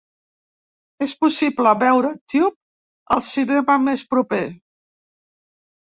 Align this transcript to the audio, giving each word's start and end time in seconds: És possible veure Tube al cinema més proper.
És 1.07 1.11
possible 1.25 1.75
veure 1.83 2.11
Tube 2.35 2.57
al 3.17 3.23
cinema 3.29 3.77
més 3.89 4.07
proper. 4.15 4.45